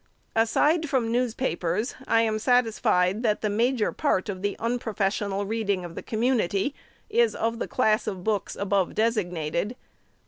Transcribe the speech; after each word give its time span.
Aside 0.35 0.89
from 0.89 1.11
newspapers, 1.11 1.93
I 2.07 2.21
am 2.23 2.39
satisfied 2.39 3.21
that 3.21 3.41
the 3.41 3.51
major 3.51 3.91
part 3.91 4.29
of 4.29 4.41
the 4.41 4.55
unprofessional 4.57 5.45
reading 5.45 5.85
of 5.85 5.93
the 5.93 6.01
community 6.01 6.73
is 7.07 7.35
of 7.35 7.59
the 7.59 7.67
class 7.67 8.07
of 8.07 8.23
books 8.23 8.55
above 8.55 8.95
designated. 8.95 9.75